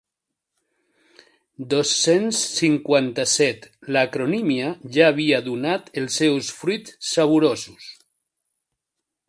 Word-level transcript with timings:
Dos-cents 1.73 2.39
cinquanta-set 2.61 3.69
l'acronímia 3.97 4.73
ja 4.97 5.11
havia 5.11 5.43
donat 5.51 5.93
els 6.03 6.17
seus 6.23 6.49
fruits 6.63 6.97
saborosos. 7.13 7.89